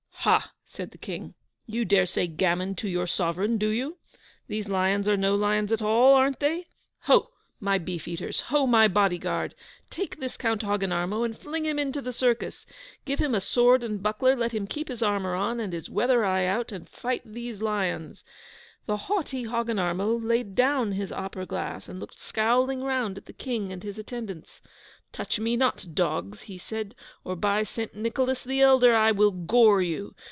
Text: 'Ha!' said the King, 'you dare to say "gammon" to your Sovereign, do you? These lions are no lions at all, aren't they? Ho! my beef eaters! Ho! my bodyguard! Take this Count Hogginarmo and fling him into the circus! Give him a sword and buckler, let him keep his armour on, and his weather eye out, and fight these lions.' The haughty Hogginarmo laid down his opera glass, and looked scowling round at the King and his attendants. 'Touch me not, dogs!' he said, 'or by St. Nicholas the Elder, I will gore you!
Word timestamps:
'Ha!' 0.23 0.51
said 0.65 0.91
the 0.91 0.99
King, 0.99 1.33
'you 1.65 1.83
dare 1.83 2.03
to 2.05 2.11
say 2.11 2.27
"gammon" 2.27 2.75
to 2.75 2.87
your 2.87 3.07
Sovereign, 3.07 3.57
do 3.57 3.69
you? 3.69 3.97
These 4.47 4.67
lions 4.69 5.07
are 5.07 5.17
no 5.17 5.33
lions 5.33 5.71
at 5.71 5.81
all, 5.81 6.13
aren't 6.13 6.39
they? 6.39 6.67
Ho! 7.05 7.31
my 7.59 7.79
beef 7.79 8.07
eaters! 8.07 8.41
Ho! 8.41 8.67
my 8.67 8.87
bodyguard! 8.87 9.55
Take 9.89 10.19
this 10.19 10.37
Count 10.37 10.61
Hogginarmo 10.61 11.23
and 11.23 11.35
fling 11.35 11.65
him 11.65 11.79
into 11.79 12.03
the 12.03 12.13
circus! 12.13 12.67
Give 13.03 13.17
him 13.17 13.33
a 13.33 13.41
sword 13.41 13.83
and 13.83 14.03
buckler, 14.03 14.35
let 14.35 14.51
him 14.51 14.67
keep 14.67 14.89
his 14.89 15.01
armour 15.01 15.33
on, 15.33 15.59
and 15.59 15.73
his 15.73 15.89
weather 15.89 16.23
eye 16.23 16.45
out, 16.45 16.71
and 16.71 16.87
fight 16.87 17.23
these 17.25 17.59
lions.' 17.59 18.23
The 18.85 18.97
haughty 18.97 19.45
Hogginarmo 19.45 20.19
laid 20.23 20.53
down 20.53 20.91
his 20.91 21.11
opera 21.11 21.47
glass, 21.47 21.89
and 21.89 21.99
looked 21.99 22.19
scowling 22.19 22.83
round 22.83 23.17
at 23.17 23.25
the 23.25 23.33
King 23.33 23.71
and 23.71 23.81
his 23.81 23.97
attendants. 23.97 24.61
'Touch 25.13 25.41
me 25.41 25.57
not, 25.57 25.87
dogs!' 25.93 26.43
he 26.43 26.57
said, 26.57 26.95
'or 27.25 27.35
by 27.35 27.63
St. 27.63 27.93
Nicholas 27.93 28.45
the 28.45 28.61
Elder, 28.61 28.95
I 28.95 29.11
will 29.11 29.31
gore 29.31 29.81
you! 29.81 30.15